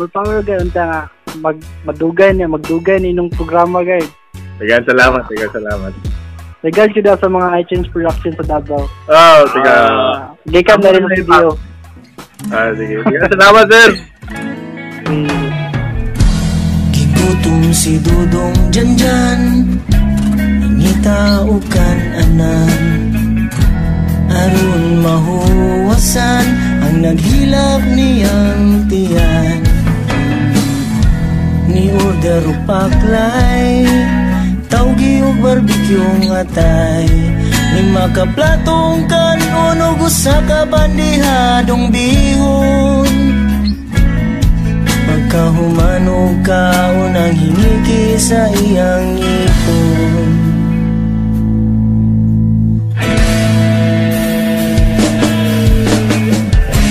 More 0.00 0.08
power 0.08 0.40
guys, 0.40 0.64
unta 0.64 0.82
nga 0.82 1.00
mag 1.38 1.56
madugay 1.84 2.32
niya, 2.32 2.48
magdugay 2.48 3.00
ni 3.00 3.12
nung 3.12 3.28
programa 3.28 3.80
guys. 3.80 4.08
Daghang 4.60 4.84
salamat, 4.84 5.22
daghang 5.30 5.54
salamat. 5.54 5.92
Regal 6.62 6.88
ko 6.94 7.00
daw 7.02 7.16
sa 7.18 7.26
mga 7.26 7.46
iTunes 7.58 7.88
production 7.90 8.32
sa 8.38 8.44
Davao. 8.46 8.86
Oh, 9.08 9.40
tiga. 9.50 9.72
Ah, 9.72 10.16
gikan 10.46 10.78
na 10.78 10.90
rin 10.94 11.02
ang 11.02 11.14
video. 11.16 11.46
Ah, 12.52 12.70
sige. 12.76 13.00
Daghang 13.02 13.32
salamat, 13.32 13.64
sir. 13.70 13.90
Gigutom 16.94 17.74
si 17.74 17.98
Dudong 17.98 18.54
Janjan 18.70 19.66
Ngita 20.78 21.42
ukan 21.42 21.98
anan 22.16 22.80
Aron 24.30 24.84
mahuwasan 25.02 26.46
Ang 26.86 26.96
naghilak 27.02 27.82
niyang 27.92 28.86
tiyan 28.86 29.60
Ni 31.66 31.90
order 31.92 32.44
paklay 32.64 33.84
Tawgi 34.72 35.20
o 35.20 35.36
barbecue 35.36 36.00
ng 36.24 36.32
atay. 36.32 37.04
Lima 37.76 38.08
ka 38.16 38.24
platong 38.32 39.04
kan 39.04 39.36
unog 39.68 40.00
usa 40.00 40.40
ka 40.48 40.64
bandihadong 40.64 41.92
bihon. 41.92 43.12
Pagkahumanog 45.04 46.40
ka 46.40 46.72
unang 46.88 47.36
hingiki 47.36 48.16
sa 48.16 48.48
iyang 48.48 49.20
ipon. 49.20 50.32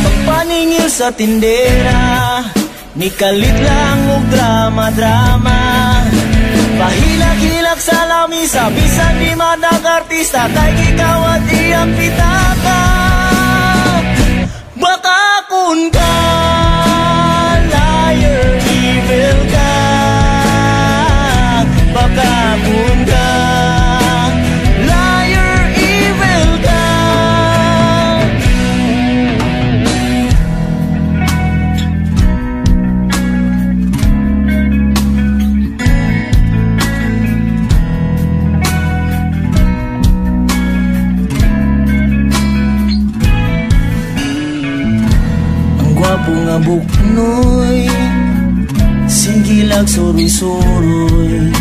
Pagpaningil 0.06 0.86
sa 0.86 1.10
tindera 1.10 2.46
Nikalit 2.94 3.58
lang 3.66 4.02
og 4.14 4.24
drama-drama 4.30 5.62
Pahilak-hilak 8.22 8.54
sa 8.54 8.70
Bisan 8.70 9.14
di 9.18 9.34
madag 9.34 9.82
artista 9.82 10.46
Kay 10.46 10.72
gikawat 10.78 11.42
iyang 11.50 11.90
pitaka 11.98 12.82
Baka 14.78 15.22
kun 15.50 15.90
ka 15.90 16.14
Liar, 17.72 18.62
evil 18.62 19.40
ka. 19.50 19.74
Baka 21.98 22.34
kun 22.62 23.00
ka 23.10 23.21
gwapo 46.62 46.78
nga 46.78 46.86
buknoy 46.86 47.80
Singilag 49.08 49.88
suroy-suroy 49.90 51.52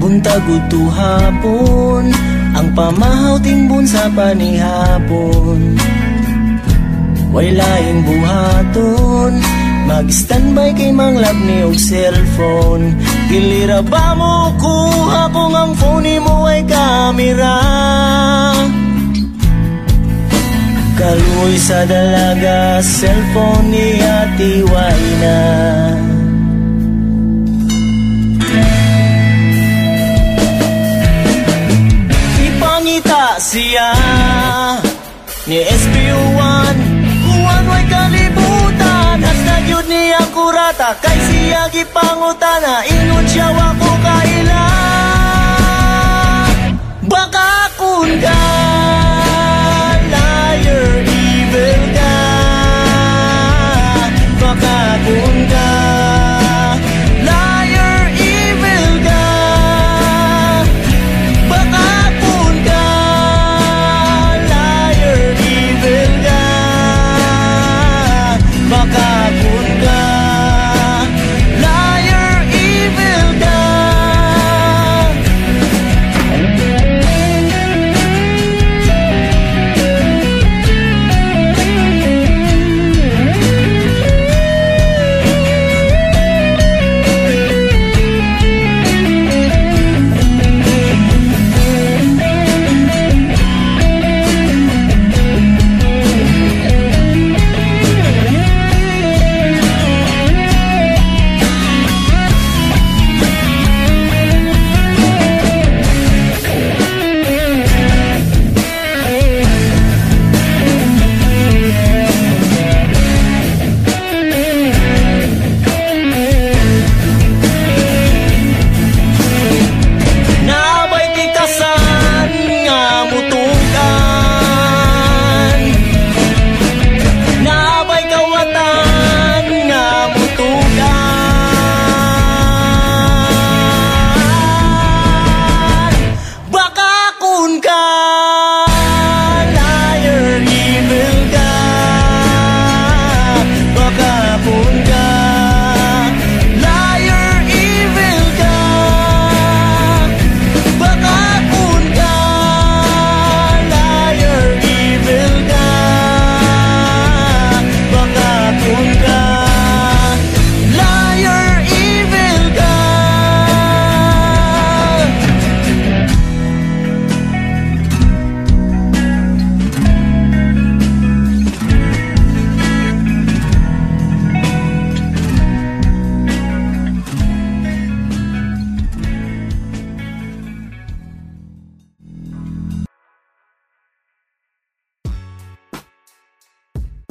Buntag 0.00 0.46
to 0.70 0.80
hapon 0.88 2.04
Ang 2.50 2.68
pamahaw 2.74 3.38
tingbon 3.38 3.86
sa 3.86 4.10
panihapon. 4.10 5.78
Way 7.30 7.54
laing 7.54 8.00
buhaton 8.02 9.32
Mag-standby 9.86 10.70
kay 10.78 10.94
manglab 10.94 11.34
ni 11.34 11.66
og 11.66 11.74
cellphone. 11.74 12.94
Gilira 13.26 13.82
ba 13.82 14.14
mo 14.14 14.54
kuha 14.54 15.26
kung 15.34 15.50
ang 15.50 15.74
phone 15.74 16.14
mo 16.22 16.46
ay 16.46 16.62
kamera 16.62 17.58
Kaluoy 21.00 21.56
sa 21.56 21.88
dalaga, 21.88 22.84
cellphone 22.84 23.72
niya 23.72 24.28
tiway 24.36 25.00
na 25.24 25.36
Ipangita 32.40 33.38
siya 33.40 33.90
ni 35.46 35.60
SPO1 35.66 36.76
Kuwan 37.26 37.64
way 37.70 37.84
kalibutan 37.90 39.18
Hasta 39.22 39.56
yun 39.66 39.84
niya 39.90 40.22
kurata 40.34 40.94
Kay 41.02 41.18
siya 41.28 41.66
gipangutana 41.74 42.84
Ingon 42.86 43.24
siya 43.28 43.48
wako 43.50 43.90
kaila. 44.04 44.64
Baka 47.10 47.50
kun 47.74 48.10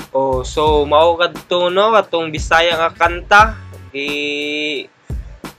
Oh, 0.09 0.41
so 0.41 0.89
mao 0.89 1.13
kadto 1.17 1.69
no 1.69 1.93
katong 1.93 2.33
Bisaya 2.33 2.73
nga 2.77 2.89
kanta. 2.89 3.53
Gi 3.93 4.89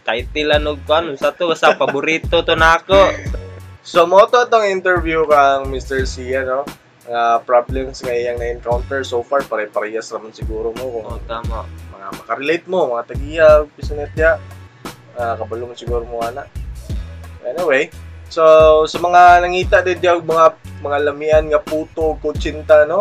title 0.02 0.50
ano 0.58 0.74
kan 0.82 1.14
sa 1.14 1.30
to 1.30 1.54
sa 1.54 1.78
paborito 1.78 2.42
to 2.42 2.58
nako. 2.58 3.14
So, 3.80 4.04
mo 4.04 4.20
to 4.28 4.44
tong 4.52 4.68
interview 4.68 5.24
kang 5.24 5.72
Mr. 5.72 6.04
C, 6.04 6.36
ano? 6.36 6.68
Nga 7.08 7.42
problems 7.48 8.04
nga 8.04 8.12
iyang 8.12 8.36
na-encounter 8.36 9.00
so 9.02 9.24
far, 9.24 9.40
pare-parehas 9.40 10.12
naman 10.12 10.36
siguro 10.36 10.70
mo 10.76 10.84
kung 11.00 11.06
Oh, 11.16 11.20
tama. 11.24 11.64
mga 11.96 12.06
makarelate 12.20 12.66
mo, 12.68 12.92
mga 12.92 13.08
tagiyag, 13.08 13.64
pisanet 13.72 14.12
ya, 14.14 14.36
uh, 15.16 15.34
kabalo 15.40 15.64
mo 15.64 15.74
siguro 15.74 16.04
mo 16.04 16.20
ana. 16.20 16.44
Anyway, 17.40 17.88
so 18.28 18.44
sa 18.84 18.98
mga 19.00 19.48
nangita 19.48 19.80
din 19.80 20.00
yung 20.04 20.28
mga 20.28 20.60
mga 20.84 20.98
lamian 21.10 21.44
nga 21.48 21.60
puto 21.60 22.20
kutsinta 22.20 22.84
no. 22.84 23.00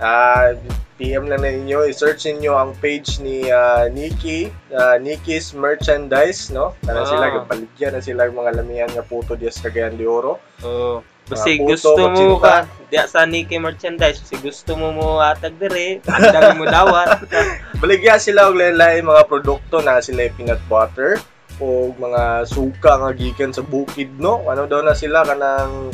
Ah, 0.00 0.56
PM 0.96 1.28
lang 1.28 1.40
na 1.40 1.48
ninyo, 1.48 1.84
i-search 1.86 2.24
ninyo 2.26 2.52
ang 2.52 2.72
page 2.74 3.20
ni 3.20 3.48
ah, 3.48 3.84
Nikki, 3.86 4.48
ah, 4.70 4.96
Nikki's 4.96 5.52
Merchandise, 5.52 6.48
no? 6.48 6.76
Kana 6.80 7.04
Ah. 7.04 7.08
sila, 7.08 7.24
kapaligyan 7.34 7.92
na 7.92 8.00
sila 8.00 8.24
yung 8.24 8.36
mga 8.36 8.56
lamian 8.56 8.90
nga 8.90 9.00
puto 9.00 9.32
dias 9.32 9.56
Cagayan 9.56 9.94
de 9.94 10.04
Oro. 10.04 10.40
Oh, 10.60 11.00
Kasi 11.24 11.56
puto, 11.56 11.70
gusto 11.70 12.02
mo 12.02 12.36
ka, 12.36 12.66
diya 12.88 13.06
sa 13.06 13.22
Nike 13.22 13.56
merchandise, 13.56 14.18
kasi 14.18 14.34
gusto 14.36 14.74
mo 14.74 14.90
mo 14.90 15.06
atag 15.20 15.54
dire, 15.54 16.02
dami 16.02 16.58
mo 16.58 16.66
dawat. 16.66 17.22
Baligya 17.80 18.18
sila 18.18 18.48
og 18.48 18.56
lain-lain 18.56 19.00
mga 19.00 19.24
produkto 19.24 19.78
na 19.78 20.00
sila 20.00 20.26
yung 20.26 20.34
peanut 20.34 20.62
butter 20.66 21.22
o 21.60 21.92
mga 21.94 22.44
suka 22.44 22.98
nga 22.98 23.10
gikan 23.14 23.52
sa 23.52 23.62
bukid 23.62 24.16
no. 24.16 24.42
Ano 24.44 24.64
daw 24.66 24.80
na 24.80 24.92
sila 24.92 25.22
kanang 25.22 25.92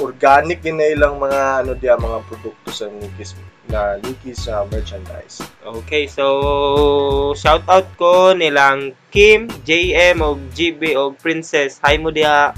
organic 0.00 0.62
din 0.62 0.80
na 0.80 0.90
ilang 0.90 1.20
mga 1.20 1.62
ano 1.62 1.72
dia 1.78 1.94
mga 1.94 2.22
produkto 2.26 2.70
sa 2.70 2.90
Nikis 2.90 3.38
na 3.70 3.98
Nikis 4.02 4.46
sa 4.46 4.66
merchandise. 4.70 5.42
Okay, 5.62 6.10
so 6.10 7.34
shout 7.38 7.62
out 7.70 7.86
ko 7.98 8.34
nilang 8.34 8.94
Kim, 9.14 9.46
JM 9.62 10.24
og 10.24 10.40
GB 10.54 10.98
og 10.98 11.18
Princess. 11.20 11.78
Hi 11.86 11.98
mo 11.98 12.10
diha. 12.10 12.54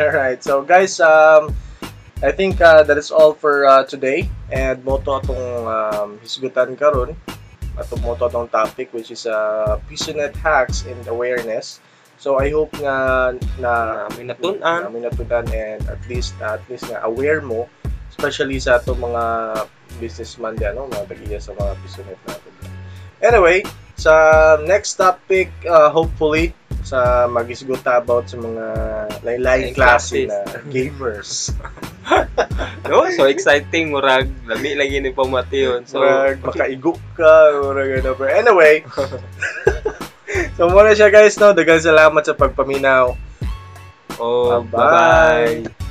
Alright, 0.00 0.40
so 0.40 0.64
guys, 0.64 0.98
um, 0.98 1.52
I 2.24 2.32
think 2.32 2.62
uh, 2.62 2.82
that 2.86 2.96
is 2.96 3.10
all 3.10 3.34
for 3.34 3.66
uh, 3.66 3.84
today. 3.84 4.30
And 4.52 4.80
mo 4.84 4.98
to 5.02 5.20
atong 5.20 5.66
um, 5.68 6.08
hisgutan 6.24 6.76
karon 6.76 7.16
atong 7.76 8.04
mo 8.04 8.12
to 8.20 8.28
atong 8.28 8.52
topic 8.52 8.92
which 8.92 9.08
is 9.08 9.24
uh, 9.24 9.80
PisoNet 9.88 10.36
hacks 10.36 10.84
and 10.84 11.00
awareness. 11.08 11.80
So 12.22 12.38
I 12.38 12.54
hope 12.54 12.70
nga 12.78 13.34
na 13.58 13.72
Namin 14.06 14.30
natun-an. 14.30 14.86
namin 14.86 15.10
natunan 15.10 15.42
and 15.50 15.82
at 15.90 15.98
least 16.06 16.38
at 16.38 16.62
least 16.70 16.86
nga 16.86 17.02
aware 17.02 17.42
mo 17.42 17.66
especially 18.14 18.62
sa 18.62 18.78
atong 18.78 19.02
mga 19.02 19.24
businessman 19.98 20.54
diyan 20.54 20.78
no 20.78 20.86
mga 20.86 21.10
tagiya 21.10 21.42
sa 21.42 21.50
mga 21.50 21.74
PisoNet 21.82 22.20
natin. 22.22 22.52
Anyway, 23.18 23.66
sa 23.98 24.14
next 24.62 24.94
topic 24.94 25.50
uh, 25.66 25.90
hopefully 25.90 26.54
sa 26.86 27.26
magisguta 27.26 27.98
about 27.98 28.30
sa 28.30 28.38
mga 28.38 28.66
lain-lain 29.22 29.62
Lain 29.70 29.74
klase 29.74 30.26
classes. 30.26 30.30
na 30.30 30.38
gamers. 30.70 31.30
No, 32.82 33.06
so 33.14 33.30
exciting 33.30 33.94
murag 33.94 34.26
lami 34.44 34.74
lagi 34.74 34.98
ni 34.98 35.14
pamati 35.14 35.64
yun. 35.64 35.86
So 35.86 36.02
Murag 36.02 36.42
makaigok 36.42 36.98
ka, 37.14 37.34
murag 37.62 38.02
ano. 38.02 38.12
But 38.18 38.34
anyway, 38.36 38.82
so 40.56 40.68
muna 40.68 40.92
siya 40.92 41.08
guys, 41.08 41.36
no? 41.40 41.52
Daghang 41.56 41.82
salamat 41.82 42.22
sa 42.24 42.36
pagpaminaw. 42.36 43.14
oh, 44.20 44.62
Bye-bye. 44.64 45.62
bye-bye. 45.62 45.81